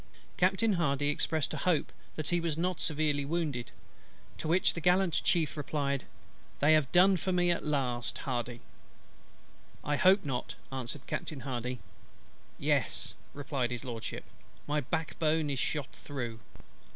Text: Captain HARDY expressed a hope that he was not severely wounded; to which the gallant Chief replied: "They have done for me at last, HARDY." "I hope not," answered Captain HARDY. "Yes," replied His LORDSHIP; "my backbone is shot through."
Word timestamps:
Captain 0.35 0.73
HARDY 0.73 1.09
expressed 1.09 1.53
a 1.53 1.57
hope 1.57 1.91
that 2.15 2.29
he 2.29 2.39
was 2.39 2.57
not 2.57 2.79
severely 2.81 3.23
wounded; 3.23 3.69
to 4.39 4.47
which 4.47 4.73
the 4.73 4.81
gallant 4.81 5.21
Chief 5.23 5.55
replied: 5.55 6.05
"They 6.59 6.73
have 6.73 6.91
done 6.91 7.17
for 7.17 7.31
me 7.31 7.51
at 7.51 7.63
last, 7.63 8.17
HARDY." 8.17 8.61
"I 9.83 9.97
hope 9.97 10.25
not," 10.25 10.55
answered 10.71 11.05
Captain 11.05 11.41
HARDY. 11.41 11.81
"Yes," 12.57 13.13
replied 13.35 13.69
His 13.69 13.85
LORDSHIP; 13.85 14.23
"my 14.65 14.79
backbone 14.81 15.51
is 15.51 15.59
shot 15.59 15.91
through." 15.91 16.39